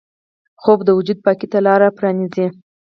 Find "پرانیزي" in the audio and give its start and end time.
1.97-2.47